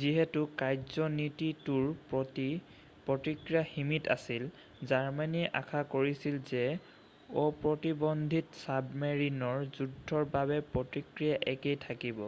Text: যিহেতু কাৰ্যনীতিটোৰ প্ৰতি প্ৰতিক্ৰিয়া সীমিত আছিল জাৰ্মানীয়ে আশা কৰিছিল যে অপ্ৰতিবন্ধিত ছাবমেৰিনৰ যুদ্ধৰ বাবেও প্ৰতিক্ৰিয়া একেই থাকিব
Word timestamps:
যিহেতু 0.00 0.40
কাৰ্যনীতিটোৰ 0.58 1.86
প্ৰতি 2.10 2.44
প্ৰতিক্ৰিয়া 3.06 3.64
সীমিত 3.70 4.14
আছিল 4.14 4.44
জাৰ্মানীয়ে 4.92 5.50
আশা 5.62 5.80
কৰিছিল 5.94 6.36
যে 6.52 6.62
অপ্ৰতিবন্ধিত 7.46 8.60
ছাবমেৰিনৰ 8.62 9.64
যুদ্ধৰ 9.80 10.28
বাবেও 10.38 10.68
প্ৰতিক্ৰিয়া 10.76 11.38
একেই 11.56 11.82
থাকিব 11.88 12.22